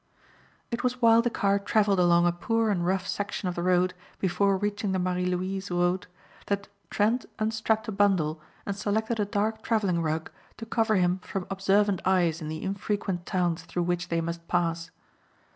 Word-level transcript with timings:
It 0.71 0.83
was 0.83 0.99
while 0.99 1.21
the 1.21 1.29
car 1.29 1.59
travelled 1.59 1.99
along 1.99 2.25
a 2.25 2.31
poor 2.31 2.71
and 2.71 2.83
rough 2.83 3.05
section 3.05 3.47
of 3.47 3.53
the 3.53 3.61
route 3.61 3.93
before 4.17 4.57
reaching 4.57 4.93
the 4.93 4.97
Marie 4.97 5.27
Louise 5.27 5.69
road 5.69 6.07
that 6.47 6.69
Trent 6.89 7.27
unstrapped 7.37 7.87
a 7.87 7.91
bundle 7.91 8.41
and 8.65 8.75
selected 8.75 9.19
a 9.19 9.25
dark 9.25 9.61
travelling 9.61 10.01
rug 10.01 10.31
to 10.57 10.65
cover 10.65 10.95
him 10.95 11.19
from 11.19 11.45
observant 11.51 12.01
eyes 12.03 12.41
in 12.41 12.47
the 12.47 12.63
infrequent 12.63 13.27
towns 13.27 13.61
through 13.61 13.83
which 13.83 14.07
they 14.09 14.21
must 14.21 14.47
pass. 14.47 14.89